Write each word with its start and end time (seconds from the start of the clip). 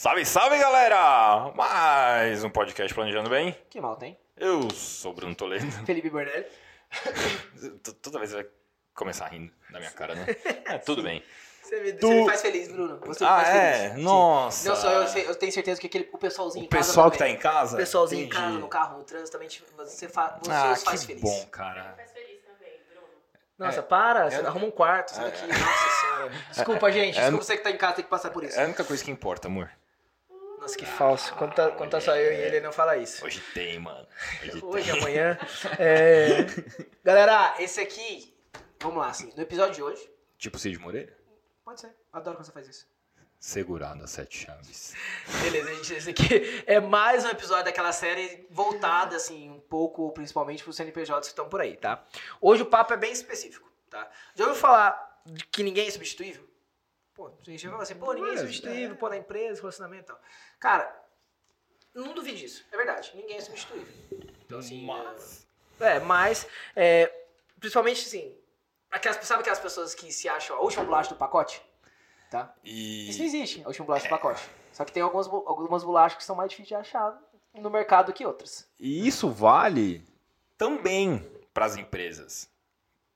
Salve, 0.00 0.24
salve, 0.24 0.56
galera! 0.58 1.52
Mais 1.54 2.42
um 2.42 2.48
podcast 2.48 2.94
Planejando 2.94 3.28
Bem. 3.28 3.54
Que 3.68 3.78
mal 3.82 3.96
tem? 3.96 4.18
Eu 4.34 4.70
sou 4.70 5.12
o 5.12 5.14
Bruno 5.14 5.34
Toledo. 5.34 5.70
Felipe 5.84 6.08
Bornelli. 6.08 6.46
T- 7.82 7.92
Toda 8.00 8.18
vez 8.18 8.32
vai 8.32 8.46
começar 8.94 9.26
rindo 9.26 9.52
da 9.70 9.78
minha 9.78 9.90
cara, 9.90 10.14
né? 10.14 10.24
É, 10.64 10.78
tudo 10.78 11.02
bem. 11.02 11.22
Você 11.62 11.80
me, 11.82 11.92
Tu- 11.92 12.06
você 12.06 12.14
me 12.14 12.24
faz 12.24 12.40
feliz, 12.40 12.68
Bruno. 12.72 12.98
Você 13.04 13.22
me 13.24 13.30
Ah, 13.30 13.36
faz 13.44 13.48
é? 13.50 13.78
feliz. 13.80 13.96
Sim. 13.96 14.02
Nossa! 14.02 14.68
Não 14.70 14.76
só 14.76 14.90
eu, 14.90 15.06
sei- 15.06 15.28
eu 15.28 15.34
tenho 15.34 15.52
certeza 15.52 15.78
que 15.78 15.86
aquele, 15.86 16.08
o 16.14 16.16
pessoalzinho 16.16 16.62
O 16.64 16.66
em 16.66 16.70
casa 16.70 16.88
pessoal 16.88 17.10
que 17.10 17.18
tá 17.18 17.24
também. 17.26 17.36
em 17.36 17.38
casa? 17.38 17.74
O 17.74 17.78
pessoalzinho 17.78 18.24
Entendi. 18.24 18.38
em 18.40 18.46
casa, 18.46 18.58
no 18.58 18.68
carro, 18.68 18.96
no 18.98 19.04
trânsito, 19.04 19.32
também 19.32 19.48
te- 19.48 19.62
você, 19.76 20.08
fa, 20.08 20.38
você 20.42 20.50
Ah, 20.50 20.72
os 20.72 20.82
faz 20.82 21.00
que 21.02 21.08
feliz. 21.08 21.22
bom, 21.22 21.46
cara. 21.50 21.92
faz 21.94 22.10
feliz 22.10 22.40
também, 22.46 22.72
Bruno. 22.88 23.06
Nossa, 23.58 23.80
É. 23.80 23.82
para, 23.82 24.30
você 24.30 24.36
É. 24.36 24.46
arruma 24.46 24.64
um 24.64 24.70
quarto, 24.70 25.10
sai 25.10 25.26
daqui. 25.26 25.46
Nossa 25.46 26.00
senhora. 26.00 26.32
Desculpa, 26.52 26.90
gente. 26.90 27.18
É. 27.18 27.20
Desculpa 27.20 27.44
você 27.44 27.56
que 27.58 27.62
tá 27.62 27.70
em 27.70 27.76
casa, 27.76 27.92
tem 27.96 28.04
que 28.04 28.10
passar 28.10 28.30
por 28.30 28.42
isso. 28.44 28.58
É 28.58 28.62
a 28.62 28.66
única 28.66 28.82
coisa 28.82 29.04
que 29.04 29.10
importa, 29.10 29.46
amor. 29.46 29.70
Nossa, 30.70 30.78
que 30.78 30.86
falso. 30.86 31.34
Quando 31.34 31.54
tá, 31.54 31.70
quando 31.72 31.90
tá 31.90 32.00
só 32.00 32.14
eu 32.16 32.32
e 32.32 32.36
ele, 32.36 32.56
ele 32.56 32.60
não 32.60 32.72
fala 32.72 32.96
isso. 32.96 33.24
Hoje 33.24 33.42
tem, 33.54 33.78
mano. 33.78 34.06
Hoje, 34.42 34.64
Hoje, 34.64 34.92
tem. 34.92 35.00
amanhã. 35.00 35.38
É... 35.78 36.46
Galera, 37.04 37.54
esse 37.58 37.80
aqui, 37.80 38.34
vamos 38.80 38.98
lá, 38.98 39.08
assim, 39.08 39.32
no 39.36 39.42
episódio 39.42 39.74
de 39.74 39.82
hoje, 39.82 40.10
Tipo 40.38 40.58
Cid 40.58 40.78
Moreira? 40.78 41.16
pode 41.64 41.80
ser, 41.80 41.94
adoro 42.12 42.36
quando 42.36 42.46
você 42.46 42.52
faz 42.52 42.68
isso. 42.68 42.88
Segurado 43.38 44.04
as 44.04 44.10
sete 44.10 44.44
chaves. 44.44 44.94
Beleza, 45.40 45.74
gente, 45.74 45.94
esse 45.94 46.10
aqui 46.10 46.62
é 46.66 46.78
mais 46.78 47.24
um 47.24 47.28
episódio 47.28 47.64
daquela 47.64 47.92
série 47.92 48.46
voltada, 48.50 49.16
assim, 49.16 49.50
um 49.50 49.60
pouco, 49.60 50.12
principalmente 50.12 50.62
para 50.62 50.70
os 50.70 50.76
CNPJs 50.76 51.20
que 51.20 51.26
estão 51.28 51.48
por 51.48 51.60
aí, 51.60 51.76
tá? 51.76 52.04
Hoje 52.40 52.62
o 52.62 52.66
papo 52.66 52.92
é 52.92 52.96
bem 52.98 53.12
específico, 53.12 53.70
tá? 53.88 54.10
Já 54.34 54.44
ouviu 54.44 54.60
falar 54.60 55.22
de 55.24 55.44
que 55.46 55.62
ninguém 55.62 55.88
é 55.88 55.90
substituível? 55.90 56.49
Pô, 57.20 57.26
a 57.26 57.50
gente 57.50 57.62
vai 57.64 57.72
falar 57.72 57.82
assim, 57.82 57.94
pô, 57.96 58.14
ninguém 58.14 58.32
é 58.32 58.36
substituível, 58.38 58.96
pô, 58.96 59.10
na 59.10 59.18
empresa, 59.18 59.60
relacionamento 59.60 60.04
e 60.04 60.06
tal. 60.06 60.20
Cara, 60.58 61.04
não 61.94 62.14
duvide 62.14 62.38
disso, 62.38 62.64
é 62.72 62.76
verdade, 62.78 63.12
ninguém 63.14 63.36
é 63.36 63.40
substituível. 63.42 63.92
Então, 64.46 64.58
assim, 64.58 64.82
Mas- 64.86 65.46
é, 65.78 66.00
mas, 66.00 66.46
é, 66.74 67.12
principalmente, 67.58 68.06
assim, 68.06 68.34
aquelas, 68.90 69.18
sabe 69.26 69.42
aquelas 69.42 69.60
pessoas 69.60 69.94
que 69.94 70.10
se 70.10 70.30
acham 70.30 70.56
a 70.56 70.60
última 70.60 70.82
bolacha 70.82 71.10
do 71.10 71.16
pacote? 71.16 71.60
Tá? 72.30 72.54
Isso 72.64 73.18
não 73.18 73.24
E 73.26 73.28
existe, 73.28 73.62
a 73.64 73.66
última 73.66 73.84
bolacha 73.84 74.06
do 74.06 74.10
pacote. 74.10 74.42
Só 74.72 74.82
que 74.86 74.92
tem 74.92 75.02
algumas, 75.02 75.26
algumas 75.26 75.84
bolachas 75.84 76.16
que 76.16 76.24
são 76.24 76.34
mais 76.34 76.48
difíceis 76.48 76.68
de 76.68 76.74
achar 76.74 77.20
no 77.52 77.68
mercado 77.68 78.14
que 78.14 78.24
outras. 78.24 78.66
E 78.78 79.06
isso 79.06 79.28
vale 79.28 80.02
também 80.56 81.18
para 81.52 81.66
as 81.66 81.76
empresas. 81.76 82.48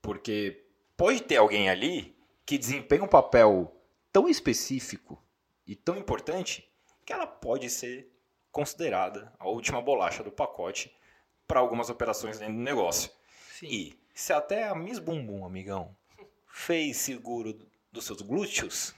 Porque 0.02 0.62
pode 0.94 1.22
ter 1.22 1.38
alguém 1.38 1.70
ali 1.70 2.14
que 2.44 2.58
desempenha 2.58 3.02
um 3.02 3.08
papel 3.08 3.73
tão 4.14 4.28
específico 4.28 5.20
e 5.66 5.74
tão 5.74 5.96
importante 5.96 6.70
que 7.04 7.12
ela 7.12 7.26
pode 7.26 7.68
ser 7.68 8.08
considerada 8.52 9.34
a 9.40 9.48
última 9.48 9.82
bolacha 9.82 10.22
do 10.22 10.30
pacote 10.30 10.96
para 11.48 11.58
algumas 11.58 11.90
operações 11.90 12.38
dentro 12.38 12.54
do 12.54 12.60
negócio. 12.60 13.10
Sim. 13.58 13.66
E 13.66 13.98
se 14.14 14.32
até 14.32 14.68
a 14.68 14.74
Miss 14.76 15.00
Bumbum, 15.00 15.44
amigão, 15.44 15.96
fez 16.46 16.98
seguro 16.98 17.58
dos 17.90 18.06
seus 18.06 18.20
glúteos, 18.22 18.94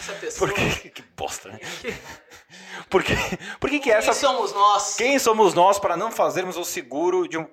Essa 0.00 0.14
pessoa. 0.14 0.50
por 0.50 0.56
que, 0.90 1.02
bosta, 1.14 1.50
né? 1.50 1.60
Por 2.88 3.02
que, 3.02 3.12
por 3.58 3.68
que, 3.68 3.80
que 3.80 3.90
essa 3.90 4.12
Quem 4.12 4.20
somos 4.20 4.52
nós? 4.52 4.96
quem 4.96 5.18
somos 5.18 5.54
nós 5.54 5.78
para 5.78 5.96
não 5.96 6.10
fazermos 6.10 6.56
o 6.56 6.64
seguro 6.64 7.26
de 7.26 7.36
um, 7.36 7.48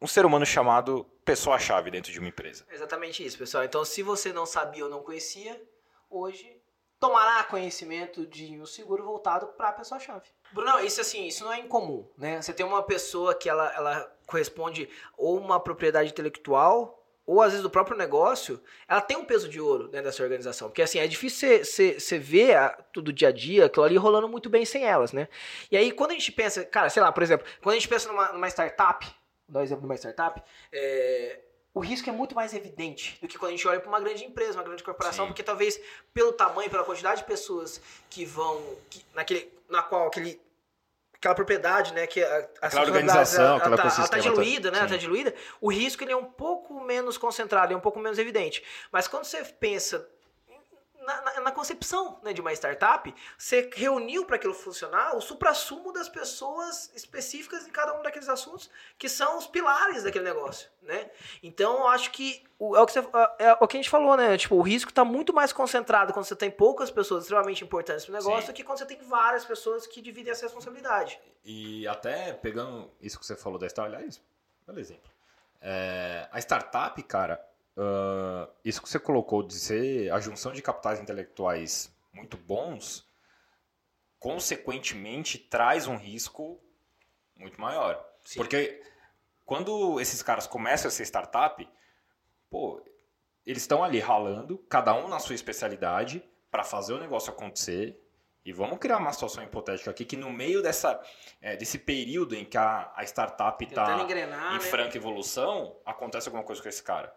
um 0.00 0.06
ser 0.06 0.26
humano 0.26 0.44
chamado 0.44 1.04
pessoa-chave 1.24 1.90
dentro 1.90 2.12
de 2.12 2.18
uma 2.18 2.28
empresa? 2.28 2.66
Exatamente 2.70 3.24
isso, 3.24 3.38
pessoal. 3.38 3.64
Então, 3.64 3.84
se 3.84 4.02
você 4.02 4.32
não 4.32 4.44
sabia 4.44 4.84
ou 4.84 4.90
não 4.90 5.02
conhecia, 5.02 5.60
hoje 6.12 6.60
tomará 7.00 7.42
conhecimento 7.44 8.24
de 8.26 8.60
um 8.60 8.66
seguro 8.66 9.02
voltado 9.04 9.48
para 9.48 9.70
a 9.70 9.72
pessoa-chave. 9.72 10.28
Bruno, 10.52 10.78
isso 10.80 11.00
assim, 11.00 11.26
isso 11.26 11.44
não 11.44 11.52
é 11.52 11.58
incomum, 11.58 12.06
né? 12.16 12.40
Você 12.40 12.52
tem 12.52 12.64
uma 12.64 12.82
pessoa 12.82 13.34
que 13.34 13.48
ela, 13.48 13.72
ela 13.74 14.16
corresponde 14.26 14.88
ou 15.16 15.36
uma 15.36 15.58
propriedade 15.58 16.10
intelectual 16.10 16.98
ou 17.26 17.40
às 17.40 17.50
vezes 17.50 17.62
do 17.62 17.70
próprio 17.70 17.96
negócio, 17.96 18.60
ela 18.88 19.00
tem 19.00 19.16
um 19.16 19.24
peso 19.24 19.48
de 19.48 19.60
ouro 19.60 19.88
dentro 19.88 20.06
dessa 20.06 20.22
organização. 20.22 20.68
Porque 20.68 20.82
assim, 20.82 20.98
é 20.98 21.06
difícil 21.06 21.64
você 21.64 22.18
ver 22.18 22.56
a- 22.56 22.70
tudo 22.92 23.12
dia 23.12 23.28
a 23.28 23.32
dia, 23.32 23.66
aquilo 23.66 23.84
ali 23.84 23.96
rolando 23.96 24.28
muito 24.28 24.50
bem 24.50 24.64
sem 24.64 24.84
elas, 24.84 25.12
né? 25.12 25.28
E 25.70 25.76
aí, 25.76 25.92
quando 25.92 26.10
a 26.10 26.14
gente 26.14 26.30
pensa, 26.32 26.64
cara, 26.64 26.88
sei 26.90 27.00
lá, 27.02 27.10
por 27.12 27.22
exemplo, 27.22 27.46
quando 27.62 27.74
a 27.74 27.78
gente 27.78 27.88
pensa 27.88 28.08
numa, 28.08 28.32
numa 28.32 28.48
startup, 28.48 29.06
vou 29.06 29.14
dar 29.54 29.60
um 29.60 29.62
exemplo 29.62 29.82
de 29.82 29.86
uma 29.86 29.96
startup, 29.96 30.42
é, 30.72 31.40
o 31.74 31.80
risco 31.80 32.08
é 32.08 32.12
muito 32.12 32.34
mais 32.34 32.52
evidente 32.54 33.18
do 33.20 33.26
que 33.26 33.38
quando 33.38 33.50
a 33.50 33.56
gente 33.56 33.66
olha 33.66 33.80
para 33.80 33.88
uma 33.88 34.00
grande 34.00 34.24
empresa, 34.24 34.58
uma 34.58 34.64
grande 34.64 34.82
corporação, 34.82 35.24
Sim. 35.24 35.28
porque 35.30 35.42
talvez 35.42 35.80
pelo 36.12 36.32
tamanho, 36.32 36.68
pela 36.70 36.84
quantidade 36.84 37.20
de 37.22 37.26
pessoas 37.26 37.80
que 38.10 38.24
vão, 38.24 38.62
que- 38.90 39.04
naquele, 39.14 39.52
na 39.68 39.82
qual 39.82 40.06
aquele 40.08 40.40
aquela 41.14 41.36
propriedade, 41.36 41.94
né, 41.94 42.04
que 42.04 42.20
a, 42.20 42.38
Aquela 42.60 42.82
organização, 42.82 43.44
ela, 43.44 43.56
aquele 43.58 43.74
ela 43.80 43.90
tá, 43.90 44.08
tá 44.08 44.18
diluída, 44.18 44.72
né, 44.72 44.80
tá 44.80 44.88
sim. 44.88 44.98
diluída, 44.98 45.32
o 45.60 45.70
risco 45.70 46.02
ele 46.02 46.10
é 46.10 46.16
um 46.16 46.24
pouco 46.24 46.80
menos 46.80 47.16
concentrado, 47.16 47.72
é 47.72 47.76
um 47.76 47.80
pouco 47.80 48.00
menos 48.00 48.18
evidente. 48.18 48.60
Mas 48.90 49.06
quando 49.06 49.24
você 49.24 49.44
pensa 49.44 50.04
na, 51.04 51.20
na- 51.22 51.40
na 51.40 51.52
concepção 51.52 52.18
né, 52.22 52.32
de 52.32 52.40
uma 52.40 52.52
startup, 52.52 53.14
você 53.36 53.68
reuniu 53.74 54.24
para 54.24 54.36
aquilo 54.36 54.54
funcionar 54.54 55.16
o 55.16 55.20
suprassumo 55.20 55.92
das 55.92 56.08
pessoas 56.08 56.90
específicas 56.94 57.66
em 57.66 57.70
cada 57.70 57.98
um 57.98 58.02
daqueles 58.02 58.28
assuntos 58.28 58.70
que 58.98 59.08
são 59.08 59.38
os 59.38 59.46
pilares 59.46 60.02
daquele 60.04 60.24
negócio, 60.24 60.68
né? 60.82 61.10
Então, 61.42 61.78
eu 61.80 61.88
acho 61.88 62.10
que 62.10 62.44
o, 62.58 62.76
é, 62.76 62.80
o 62.80 62.86
que 62.86 62.92
você, 62.92 63.00
é 63.38 63.52
o 63.60 63.66
que 63.68 63.76
a 63.76 63.80
gente 63.80 63.90
falou, 63.90 64.16
né? 64.16 64.36
Tipo, 64.38 64.56
o 64.56 64.62
risco 64.62 64.90
está 64.90 65.04
muito 65.04 65.32
mais 65.32 65.52
concentrado 65.52 66.12
quando 66.12 66.24
você 66.24 66.36
tem 66.36 66.50
poucas 66.50 66.90
pessoas 66.90 67.24
extremamente 67.24 67.64
importantes 67.64 68.04
para 68.04 68.12
o 68.14 68.18
negócio 68.18 68.42
Sim. 68.42 68.46
do 68.52 68.54
que 68.54 68.64
quando 68.64 68.78
você 68.78 68.86
tem 68.86 68.98
várias 68.98 69.44
pessoas 69.44 69.86
que 69.86 70.00
dividem 70.00 70.30
essa 70.32 70.46
responsabilidade. 70.46 71.20
E 71.44 71.86
até 71.88 72.32
pegando 72.32 72.90
isso 73.00 73.18
que 73.18 73.26
você 73.26 73.34
falou 73.36 73.58
da 73.58 73.66
startup, 73.66 73.96
aliás, 73.96 74.22
olha 74.68 74.80
exemplo. 74.80 75.10
É, 75.60 76.28
a 76.32 76.38
startup, 76.40 77.00
cara, 77.04 77.44
ah, 77.76 78.48
isso 78.64 78.82
que 78.82 78.88
você 78.88 78.98
colocou 78.98 79.42
de 79.42 79.54
ser 79.54 80.12
a 80.12 80.20
junção 80.20 80.52
de 80.52 80.62
capitais 80.62 81.00
intelectuais 81.00 81.94
muito 82.12 82.36
bons, 82.36 83.08
consequentemente 84.18 85.38
traz 85.38 85.86
um 85.86 85.96
risco 85.96 86.60
muito 87.36 87.60
maior. 87.60 88.04
Sim. 88.24 88.38
Porque 88.38 88.82
quando 89.44 90.00
esses 90.00 90.22
caras 90.22 90.46
começam 90.46 90.88
a 90.88 90.90
ser 90.90 91.04
startup, 91.04 91.68
pô, 92.50 92.82
eles 93.44 93.62
estão 93.62 93.82
ali 93.82 93.98
ralando, 93.98 94.58
cada 94.68 94.94
um 94.94 95.08
na 95.08 95.18
sua 95.18 95.34
especialidade, 95.34 96.22
para 96.50 96.62
fazer 96.62 96.92
o 96.92 96.98
negócio 96.98 97.32
acontecer. 97.32 97.98
E 98.44 98.52
vamos 98.52 98.78
criar 98.78 98.98
uma 98.98 99.12
situação 99.12 99.42
hipotética 99.42 99.90
aqui 99.90 100.04
que 100.04 100.16
no 100.16 100.30
meio 100.30 100.62
dessa, 100.62 101.00
é, 101.40 101.56
desse 101.56 101.78
período 101.78 102.34
em 102.34 102.44
que 102.44 102.58
a, 102.58 102.92
a 102.94 103.04
startup 103.04 103.64
está 103.64 103.84
em 103.84 104.06
né? 104.54 104.60
franca 104.60 104.96
evolução, 104.96 105.76
acontece 105.86 106.28
alguma 106.28 106.44
coisa 106.44 106.60
com 106.60 106.68
esse 106.68 106.82
cara. 106.82 107.14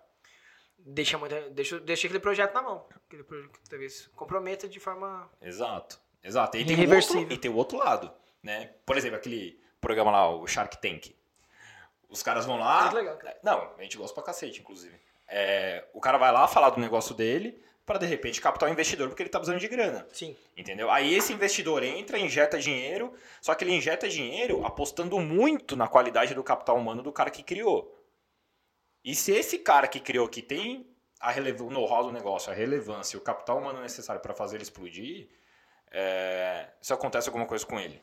Deixa, 0.78 1.18
muito, 1.18 1.36
deixa, 1.52 1.80
deixa 1.80 2.08
aquele 2.08 2.19
projeto 2.19 2.53
na 2.53 2.62
mão. 2.62 2.86
Aquele 3.08 3.24
projeto 3.24 3.52
que 3.52 3.69
talvez 3.69 4.08
comprometa 4.16 4.68
de 4.68 4.80
forma. 4.80 5.30
Exato. 5.41 6.00
Exato. 6.24 6.58
E 6.58 6.66
tem, 6.66 6.88
o 6.88 6.96
outro, 6.96 7.34
e 7.34 7.38
tem 7.38 7.52
o 7.52 7.56
outro 7.56 7.78
lado, 7.78 8.12
né? 8.41 8.72
Por 8.85 8.97
exemplo, 8.97 9.18
aquele 9.18 9.59
programa 9.80 10.12
lá, 10.12 10.30
o 10.30 10.47
Shark 10.47 10.78
Tank. 10.80 11.16
Os 12.09 12.24
caras 12.24 12.46
vão 12.46 12.58
lá... 12.58 12.84
Muito 12.84 12.96
legal, 12.96 13.18
cara. 13.18 13.38
Não, 13.44 13.74
a 13.78 13.84
gente 13.84 13.97
gosta 13.97 14.14
pra 14.14 14.24
cacete, 14.24 14.59
inclusive. 14.59 14.96
É, 15.28 15.85
o 15.94 16.00
cara 16.00 16.18
vai 16.18 16.31
lá 16.31 16.47
falar 16.47 16.69
do 16.72 16.80
negócio 16.80 17.14
dele 17.14 17.62
para 17.85 18.00
de 18.00 18.06
repente 18.06 18.41
captar 18.41 18.68
um 18.68 18.72
investidor 18.72 19.08
porque 19.08 19.22
ele 19.22 19.30
tá 19.30 19.40
precisando 19.40 19.59
de 19.59 19.68
grana, 19.68 20.08
Sim. 20.12 20.35
entendeu? 20.58 20.90
Aí 20.90 21.14
esse 21.14 21.31
investidor 21.31 21.84
entra, 21.84 22.18
injeta 22.18 22.58
dinheiro, 22.58 23.14
só 23.40 23.53
que 23.53 23.64
ele 23.64 23.75
injeta 23.75 24.09
dinheiro 24.09 24.66
apostando 24.66 25.19
muito 25.19 25.75
na 25.75 25.88
qualidade 25.88 26.34
do 26.34 26.44
capital 26.44 26.78
humano 26.78 27.03
do 27.03 27.11
cara 27.11 27.29
que 27.29 27.44
criou. 27.44 27.96
E 29.05 29.13
se 29.13 29.31
esse 29.31 29.59
cara 29.59 29.87
que 29.87 29.99
criou 29.99 30.28
que 30.28 30.41
tem 30.41 30.90
a 31.22 31.31
o 31.31 31.69
know-how 31.69 32.03
do 32.03 32.11
negócio, 32.11 32.52
a 32.52 32.55
relevância, 32.55 33.17
o 33.17 33.22
capital 33.22 33.59
humano 33.59 33.79
necessário 33.79 34.19
para 34.22 34.34
fazer 34.34 34.57
ele 34.57 34.63
explodir, 34.63 35.29
é, 35.91 36.69
se 36.81 36.91
acontece 36.91 37.29
alguma 37.29 37.46
coisa 37.46 37.63
com 37.66 37.79
ele. 37.79 38.02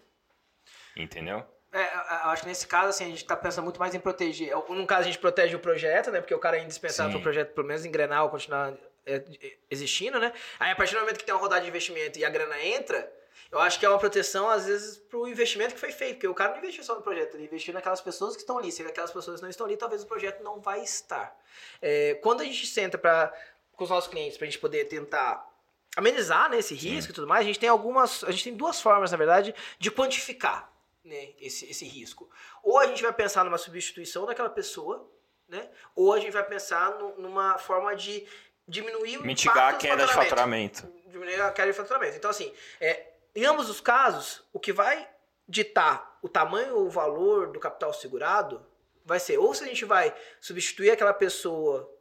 Entendeu? 0.96 1.44
É, 1.72 1.82
eu- 1.82 2.30
acho 2.30 2.42
que 2.42 2.48
nesse 2.48 2.66
caso, 2.66 2.88
assim, 2.90 3.04
a 3.04 3.08
gente 3.08 3.24
tá 3.24 3.36
pensando 3.36 3.64
muito 3.64 3.80
mais 3.80 3.94
em 3.94 4.00
proteger. 4.00 4.54
Num 4.68 4.86
caso, 4.86 5.02
a 5.02 5.04
gente 5.04 5.18
protege 5.18 5.56
o 5.56 5.58
projeto, 5.58 6.10
né? 6.10 6.20
Porque 6.20 6.34
o 6.34 6.38
cara 6.38 6.58
é 6.58 6.62
indispensável 6.62 7.12
para 7.12 7.18
o 7.20 7.22
projeto, 7.22 7.52
pelo 7.54 7.66
menos, 7.66 7.84
engrenar 7.84 8.22
ou 8.24 8.30
continuar 8.30 8.72
é, 9.04 9.16
é, 9.16 9.56
existindo, 9.70 10.20
né? 10.20 10.32
Aí, 10.60 10.70
a 10.70 10.76
partir 10.76 10.94
do 10.94 11.00
momento 11.00 11.18
que 11.18 11.24
tem 11.24 11.34
uma 11.34 11.40
rodada 11.40 11.62
de 11.62 11.68
investimento 11.68 12.18
e 12.18 12.24
a 12.24 12.30
grana 12.30 12.62
entra, 12.62 13.10
eu 13.50 13.58
acho 13.60 13.78
que 13.78 13.84
é 13.86 13.88
uma 13.88 13.98
proteção, 13.98 14.48
às 14.48 14.66
vezes, 14.66 14.98
pro 14.98 15.26
investimento 15.28 15.74
que 15.74 15.80
foi 15.80 15.92
feito. 15.92 16.14
Porque 16.14 16.28
o 16.28 16.34
cara 16.34 16.52
não 16.52 16.58
investiu 16.58 16.82
só 16.84 16.94
no 16.94 17.02
projeto, 17.02 17.34
ele 17.36 17.44
investiu 17.44 17.74
naquelas 17.74 18.00
pessoas 18.00 18.34
que 18.34 18.42
estão 18.42 18.58
ali. 18.58 18.72
Se 18.72 18.82
aquelas 18.82 19.10
pessoas 19.12 19.40
não 19.40 19.48
estão 19.48 19.66
ali, 19.66 19.76
talvez 19.76 20.02
o 20.02 20.06
projeto 20.06 20.42
não 20.42 20.60
vai 20.60 20.82
estar. 20.82 21.36
É, 21.80 22.14
quando 22.22 22.40
a 22.40 22.44
gente 22.44 22.66
senta 22.66 22.96
pra, 22.96 23.32
com 23.72 23.84
os 23.84 23.90
nossos 23.90 24.10
clientes 24.10 24.38
pra 24.38 24.46
gente 24.46 24.58
poder 24.58 24.84
tentar 24.86 25.48
amenizar 25.96 26.48
né, 26.50 26.58
esse 26.58 26.74
risco 26.74 27.12
e 27.12 27.14
tudo 27.14 27.26
mais, 27.26 27.42
a 27.42 27.46
gente 27.46 27.58
tem 27.58 27.68
algumas. 27.68 28.24
A 28.24 28.30
gente 28.30 28.44
tem 28.44 28.54
duas 28.54 28.80
formas, 28.80 29.10
na 29.10 29.16
verdade, 29.18 29.54
de 29.78 29.90
quantificar 29.90 30.72
né, 31.04 31.30
esse, 31.40 31.68
esse 31.70 31.84
risco. 31.84 32.30
Ou 32.62 32.78
a 32.78 32.86
gente 32.86 33.02
vai 33.02 33.12
pensar 33.12 33.44
numa 33.44 33.58
substituição 33.58 34.24
daquela 34.24 34.48
pessoa, 34.50 35.10
né? 35.48 35.68
Ou 35.94 36.14
a 36.14 36.18
gente 36.20 36.32
vai 36.32 36.44
pensar 36.44 36.98
nu- 36.98 37.14
numa 37.18 37.58
forma 37.58 37.94
de 37.94 38.26
diminuir 38.66 39.18
o 39.18 39.22
Mitigar 39.24 39.74
a 39.74 39.76
queda 39.76 40.06
de 40.06 40.12
faturamento. 40.14 40.90
Diminuir 41.06 41.40
a 41.42 41.50
queda 41.50 41.70
de 41.72 41.76
faturamento. 41.76 42.16
Então, 42.16 42.30
assim, 42.30 42.54
é, 42.80 43.11
em 43.34 43.44
ambos 43.44 43.68
os 43.68 43.80
casos, 43.80 44.42
o 44.52 44.60
que 44.60 44.72
vai 44.72 45.08
ditar 45.48 46.18
o 46.22 46.28
tamanho 46.28 46.76
ou 46.76 46.86
o 46.86 46.90
valor 46.90 47.50
do 47.50 47.58
capital 47.60 47.92
segurado 47.92 48.64
vai 49.04 49.18
ser 49.18 49.38
ou 49.38 49.52
se 49.54 49.64
a 49.64 49.66
gente 49.66 49.84
vai 49.84 50.14
substituir 50.40 50.90
aquela 50.90 51.12
pessoa 51.12 51.91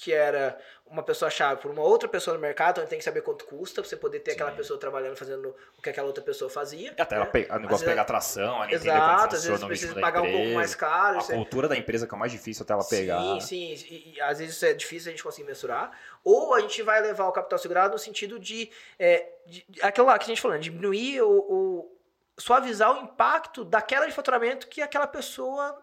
que 0.00 0.12
era 0.12 0.56
uma 0.86 1.02
pessoa-chave 1.02 1.60
por 1.60 1.72
uma 1.72 1.82
outra 1.82 2.08
pessoa 2.08 2.32
no 2.32 2.40
mercado, 2.40 2.78
então 2.78 2.88
tem 2.88 2.98
que 3.00 3.04
saber 3.04 3.20
quanto 3.20 3.44
custa 3.44 3.82
pra 3.82 3.88
você 3.90 3.96
poder 3.96 4.20
ter 4.20 4.30
Sim. 4.30 4.36
aquela 4.36 4.52
pessoa 4.52 4.78
trabalhando 4.78 5.16
fazendo 5.16 5.52
o 5.76 5.82
que 5.82 5.90
aquela 5.90 6.06
outra 6.06 6.22
pessoa 6.22 6.48
fazia. 6.48 6.94
E 6.96 7.00
até 7.02 7.16
ela 7.16 7.24
né? 7.24 7.30
pe- 7.32 7.48
o 7.50 7.58
negócio 7.58 7.84
pegar 7.84 8.02
atração, 8.02 8.54
ela 8.62 8.66
entender 8.66 8.90
como 8.90 9.02
Exato, 9.02 9.34
às 9.34 9.44
vezes 9.44 9.64
precisa 9.64 10.00
pagar 10.00 10.20
um 10.20 10.26
pouco 10.26 10.38
empresa. 10.38 10.54
mais 10.54 10.74
caro. 10.76 11.18
A 11.18 11.24
cultura 11.24 11.66
da 11.66 11.76
empresa 11.76 12.06
que 12.06 12.14
é 12.14 12.16
o 12.16 12.18
mais 12.18 12.30
difícil 12.30 12.62
até 12.62 12.72
ela 12.74 12.84
pegar. 12.84 13.20
Sim, 13.40 13.40
sim. 13.40 13.84
E, 13.90 14.14
e 14.14 14.20
às 14.20 14.38
vezes 14.38 14.54
isso 14.54 14.64
é 14.64 14.72
difícil 14.72 15.08
a 15.08 15.10
gente 15.10 15.22
conseguir 15.24 15.48
mensurar. 15.48 15.90
Ou 16.22 16.54
a 16.54 16.60
gente 16.60 16.80
vai 16.82 17.00
levar 17.02 17.26
o 17.26 17.32
capital 17.32 17.58
segurado 17.58 17.92
no 17.94 17.98
sentido 17.98 18.38
de, 18.38 18.70
é, 19.00 19.26
de- 19.46 19.66
aquilo 19.82 20.06
lá 20.06 20.16
que 20.16 20.24
a 20.24 20.28
gente 20.28 20.40
falando, 20.40 20.60
diminuir 20.62 21.20
o, 21.22 21.28
o- 21.28 21.98
suavizar 22.38 22.92
o 22.96 23.02
impacto 23.02 23.64
da 23.64 23.82
queda 23.82 24.06
de 24.06 24.12
faturamento 24.12 24.68
que 24.68 24.80
aquela 24.80 25.08
pessoa 25.08 25.76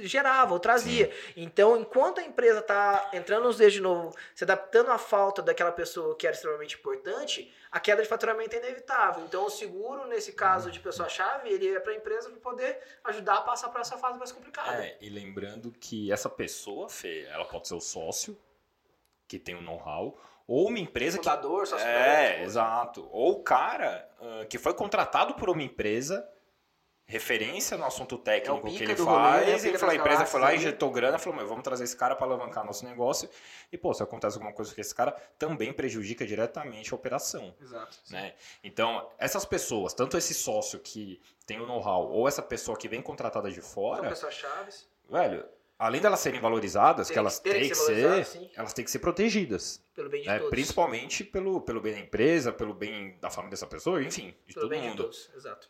gerava 0.00 0.52
ou 0.52 0.60
trazia. 0.60 1.10
Então, 1.36 1.76
enquanto 1.76 2.20
a 2.20 2.22
empresa 2.22 2.60
está 2.60 3.10
entrando 3.12 3.44
nos 3.44 3.56
dias 3.56 3.72
de 3.72 3.80
novo, 3.80 4.14
se 4.34 4.44
adaptando 4.44 4.90
à 4.90 4.98
falta 4.98 5.42
daquela 5.42 5.72
pessoa 5.72 6.16
que 6.16 6.26
era 6.26 6.34
extremamente 6.34 6.76
importante, 6.76 7.52
a 7.70 7.80
queda 7.80 8.02
de 8.02 8.08
faturamento 8.08 8.54
é 8.54 8.58
inevitável. 8.58 9.24
Então, 9.24 9.46
o 9.46 9.50
seguro, 9.50 10.06
nesse 10.06 10.32
caso 10.32 10.70
de 10.70 10.80
pessoa-chave, 10.80 11.48
ele 11.48 11.68
é 11.68 11.80
para 11.80 11.92
a 11.92 11.96
empresa 11.96 12.30
para 12.30 12.40
poder 12.40 12.78
ajudar 13.04 13.38
a 13.38 13.42
passar 13.42 13.70
por 13.70 13.80
essa 13.80 13.96
fase 13.96 14.18
mais 14.18 14.32
complicada. 14.32 14.84
É, 14.84 14.96
e 15.00 15.08
lembrando 15.08 15.72
que 15.72 16.12
essa 16.12 16.28
pessoa, 16.28 16.88
Fê, 16.88 17.26
ela 17.30 17.44
pode 17.44 17.66
ser 17.66 17.74
o 17.74 17.80
sócio, 17.80 18.38
que 19.26 19.38
tem 19.38 19.54
o 19.54 19.62
know-how, 19.62 20.20
ou 20.46 20.68
uma 20.68 20.78
empresa 20.78 21.18
que. 21.18 21.24
Fundador, 21.24 21.66
sócio 21.66 21.86
É, 21.86 22.42
exato. 22.42 23.08
Ou 23.10 23.32
o 23.32 23.42
cara 23.42 24.08
ah, 24.20 24.44
que 24.44 24.58
foi 24.58 24.74
contratado 24.74 25.34
por 25.34 25.48
uma 25.48 25.62
empresa, 25.62 26.28
referência 27.06 27.76
no 27.76 27.84
assunto 27.84 28.16
técnico 28.16 28.66
É 28.66 28.70
que 28.70 28.82
ele 28.82 28.94
rolê, 28.94 29.12
é 29.12 29.44
faz, 29.44 29.62
pica 29.62 29.68
ele 29.68 29.78
falou, 29.78 29.94
a 29.94 29.98
empresa 29.98 30.26
foi 30.26 30.40
lá, 30.40 30.54
injetou 30.54 30.90
grana, 30.90 31.18
falou, 31.18 31.38
meu, 31.38 31.46
vamos 31.46 31.62
trazer 31.62 31.84
esse 31.84 31.96
cara 31.96 32.16
para 32.16 32.26
alavancar 32.26 32.64
nosso 32.64 32.84
negócio. 32.84 33.28
E, 33.70 33.76
pô, 33.76 33.92
se 33.92 34.02
acontece 34.02 34.36
alguma 34.36 34.52
coisa 34.52 34.74
com 34.74 34.80
esse 34.80 34.94
cara, 34.94 35.12
também 35.38 35.72
prejudica 35.72 36.26
diretamente 36.26 36.92
a 36.92 36.96
operação. 36.96 37.54
Exato. 37.60 37.98
Né? 38.10 38.34
Então, 38.62 39.10
essas 39.18 39.44
pessoas, 39.44 39.92
tanto 39.92 40.16
esse 40.16 40.32
sócio 40.32 40.78
que 40.78 41.20
tem 41.46 41.60
o 41.60 41.66
know-how, 41.66 42.10
ou 42.10 42.26
essa 42.26 42.42
pessoa 42.42 42.76
que 42.76 42.88
vem 42.88 43.02
contratada 43.02 43.50
de 43.50 43.60
São 43.60 43.70
fora, 43.70 44.08
pessoas 44.08 44.34
chaves. 44.34 44.88
velho, 45.10 45.44
além 45.78 46.00
delas 46.00 46.20
serem 46.20 46.40
valorizadas, 46.40 47.08
Tem 47.08 47.14
que 47.14 47.18
elas 47.18 47.38
têm 47.38 47.68
que 47.68 47.74
ser 47.74 48.24
ser, 48.24 48.50
elas 48.56 48.72
têm 48.72 48.84
que 48.84 48.90
ser 48.90 49.00
protegidas. 49.00 49.82
Pelo 49.94 50.08
bem 50.08 50.22
de 50.22 50.28
né? 50.28 50.38
todos. 50.38 50.50
Principalmente 50.50 51.22
pelo, 51.22 51.60
pelo 51.60 51.80
bem 51.80 51.92
da 51.92 52.00
empresa, 52.00 52.50
pelo 52.50 52.72
bem 52.72 53.18
da 53.20 53.28
família 53.28 53.50
dessa 53.50 53.66
pessoa, 53.66 54.02
enfim, 54.02 54.34
de 54.46 54.54
Pelo 54.54 54.66
todo 54.66 54.70
bem 54.70 54.80
de 54.82 54.88
mundo. 54.88 55.02
todos. 55.02 55.30
Exato. 55.36 55.68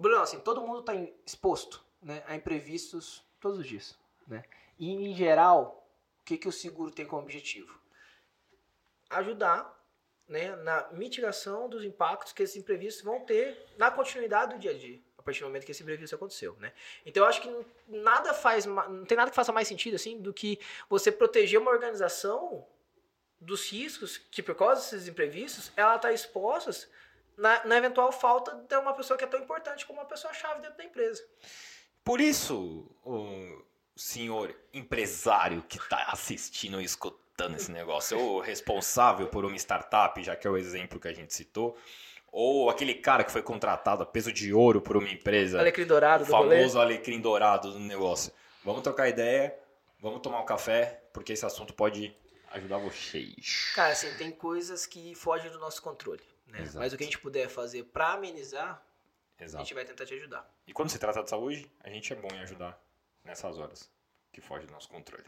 Bruno, 0.00 0.22
assim, 0.22 0.40
todo 0.40 0.62
mundo 0.62 0.80
está 0.80 0.94
exposto 1.26 1.84
né, 2.02 2.24
a 2.26 2.34
imprevistos 2.34 3.22
todos 3.38 3.58
os 3.58 3.66
dias. 3.66 3.98
Né? 4.26 4.42
E, 4.78 4.90
em 4.90 5.14
geral, 5.14 5.86
o 6.20 6.24
que, 6.24 6.38
que 6.38 6.48
o 6.48 6.52
seguro 6.52 6.90
tem 6.90 7.04
como 7.04 7.20
objetivo? 7.20 7.78
Ajudar 9.10 9.78
né, 10.26 10.56
na 10.56 10.88
mitigação 10.92 11.68
dos 11.68 11.84
impactos 11.84 12.32
que 12.32 12.42
esses 12.42 12.56
imprevistos 12.56 13.04
vão 13.04 13.20
ter 13.26 13.66
na 13.76 13.90
continuidade 13.90 14.54
do 14.54 14.58
dia 14.58 14.70
a 14.70 14.74
dia. 14.74 14.98
A 15.18 15.22
partir 15.22 15.40
do 15.40 15.46
momento 15.46 15.66
que 15.66 15.72
esse 15.72 15.82
imprevisto 15.82 16.14
aconteceu, 16.14 16.56
né? 16.58 16.72
Então 17.04 17.22
eu 17.22 17.28
acho 17.28 17.42
que 17.42 17.66
nada 17.86 18.32
faz, 18.32 18.64
não 18.64 19.04
tem 19.04 19.18
nada 19.18 19.30
que 19.30 19.36
faça 19.36 19.52
mais 19.52 19.68
sentido 19.68 19.96
assim 19.96 20.18
do 20.18 20.32
que 20.32 20.58
você 20.88 21.12
proteger 21.12 21.60
uma 21.60 21.70
organização 21.70 22.66
dos 23.38 23.70
riscos 23.70 24.16
que 24.16 24.42
por 24.42 24.54
causa 24.54 24.80
desses 24.80 25.08
imprevistos 25.08 25.70
ela 25.76 25.96
está 25.96 26.10
exposta 26.10 26.70
na, 27.40 27.64
na 27.64 27.76
eventual 27.76 28.12
falta 28.12 28.54
de 28.54 28.76
uma 28.76 28.92
pessoa 28.92 29.16
que 29.16 29.24
é 29.24 29.26
tão 29.26 29.40
importante 29.40 29.86
como 29.86 29.98
uma 29.98 30.06
pessoa 30.06 30.32
chave 30.32 30.60
dentro 30.60 30.76
da 30.76 30.84
empresa. 30.84 31.24
Por 32.04 32.20
isso, 32.20 32.86
o 33.04 33.64
senhor 33.96 34.54
empresário 34.72 35.62
que 35.68 35.78
está 35.78 36.04
assistindo 36.08 36.80
e 36.80 36.84
escutando 36.84 37.56
esse 37.56 37.72
negócio, 37.72 38.18
ou 38.18 38.40
responsável 38.40 39.26
por 39.28 39.44
uma 39.44 39.56
startup, 39.56 40.22
já 40.22 40.36
que 40.36 40.46
é 40.46 40.50
o 40.50 40.56
exemplo 40.56 41.00
que 41.00 41.08
a 41.08 41.12
gente 41.12 41.32
citou, 41.34 41.76
ou 42.30 42.68
aquele 42.68 42.94
cara 42.94 43.24
que 43.24 43.32
foi 43.32 43.42
contratado 43.42 44.02
a 44.02 44.06
peso 44.06 44.32
de 44.32 44.52
ouro 44.52 44.80
por 44.80 44.96
uma 44.96 45.08
empresa, 45.08 45.58
Alecrim 45.58 45.86
dourado 45.86 46.24
o 46.24 46.26
do 46.26 46.32
rolê. 46.32 46.56
famoso 46.56 46.78
alecrim 46.78 47.20
dourado 47.20 47.72
do 47.72 47.78
negócio. 47.78 48.32
Vamos 48.62 48.82
trocar 48.82 49.08
ideia, 49.08 49.58
vamos 49.98 50.20
tomar 50.20 50.40
um 50.40 50.46
café, 50.46 51.02
porque 51.12 51.32
esse 51.32 51.44
assunto 51.46 51.72
pode 51.72 52.14
ajudar 52.52 52.78
vocês. 52.78 53.72
Cara, 53.74 53.92
assim, 53.92 54.12
tem 54.14 54.30
coisas 54.30 54.84
que 54.84 55.14
fogem 55.14 55.50
do 55.50 55.58
nosso 55.58 55.82
controle. 55.82 56.22
Né? 56.50 56.68
Mas 56.74 56.92
o 56.92 56.96
que 56.96 57.02
a 57.02 57.06
gente 57.06 57.18
puder 57.18 57.48
fazer 57.48 57.84
para 57.84 58.12
amenizar, 58.12 58.82
a 59.38 59.44
Exato. 59.44 59.64
gente 59.64 59.74
vai 59.74 59.84
tentar 59.84 60.04
te 60.04 60.14
ajudar. 60.14 60.48
E 60.66 60.72
quando 60.72 60.88
se 60.90 60.98
trata 60.98 61.22
de 61.22 61.30
saúde, 61.30 61.70
a 61.82 61.88
gente 61.90 62.12
é 62.12 62.16
bom 62.16 62.28
em 62.34 62.40
ajudar 62.40 62.78
nessas 63.24 63.58
horas 63.58 63.90
que 64.32 64.40
foge 64.40 64.66
do 64.66 64.72
nosso 64.72 64.88
controle. 64.88 65.24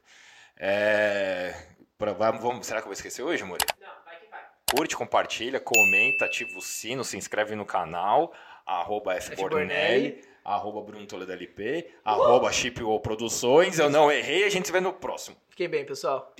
É... 0.56 1.54
pra- 1.98 2.12
vamos- 2.12 2.66
será 2.66 2.80
que 2.80 2.84
eu 2.84 2.88
vou 2.88 2.92
esquecer 2.92 3.22
hoje, 3.22 3.42
amor? 3.42 3.58
Não, 3.80 3.88
vai 4.04 4.20
que 4.20 4.26
vai. 4.26 4.44
Curte, 4.70 4.96
compartilha, 4.96 5.58
comenta, 5.60 6.24
ativa 6.26 6.56
o 6.58 6.62
sino, 6.62 7.02
se 7.04 7.16
inscreve 7.16 7.54
no 7.54 7.64
canal, 7.64 8.34
arroba 8.66 9.18
fbornelli, 9.20 10.22
arroba 10.44 10.80
Bruno 10.82 11.06
Toledo 11.06 11.32
LP, 11.32 11.90
arroba 12.04 12.52
Chipwall 12.52 13.00
Produções. 13.00 13.78
Eu 13.78 13.88
não 13.90 14.10
errei, 14.10 14.44
a 14.44 14.48
gente 14.50 14.66
se 14.66 14.72
vê 14.72 14.80
no 14.80 14.92
próximo. 14.92 15.36
Fiquem 15.48 15.68
bem, 15.68 15.84
pessoal. 15.84 16.32